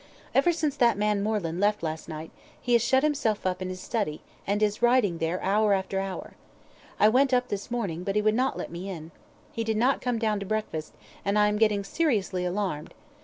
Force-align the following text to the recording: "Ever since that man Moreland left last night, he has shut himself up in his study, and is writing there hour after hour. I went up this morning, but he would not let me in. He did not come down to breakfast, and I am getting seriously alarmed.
"Ever 0.33 0.51
since 0.51 0.75
that 0.77 0.97
man 0.97 1.21
Moreland 1.21 1.59
left 1.59 1.83
last 1.83 2.09
night, 2.09 2.31
he 2.59 2.73
has 2.73 2.81
shut 2.83 3.03
himself 3.03 3.45
up 3.45 3.61
in 3.61 3.69
his 3.69 3.79
study, 3.79 4.19
and 4.47 4.63
is 4.63 4.81
writing 4.81 5.19
there 5.19 5.39
hour 5.43 5.75
after 5.75 5.99
hour. 5.99 6.33
I 6.99 7.07
went 7.07 7.35
up 7.35 7.49
this 7.49 7.69
morning, 7.69 8.03
but 8.03 8.15
he 8.15 8.21
would 8.23 8.33
not 8.33 8.57
let 8.57 8.71
me 8.71 8.89
in. 8.89 9.11
He 9.51 9.63
did 9.63 9.77
not 9.77 10.01
come 10.01 10.17
down 10.17 10.39
to 10.39 10.45
breakfast, 10.47 10.95
and 11.23 11.37
I 11.37 11.49
am 11.49 11.59
getting 11.59 11.83
seriously 11.83 12.43
alarmed. 12.45 12.95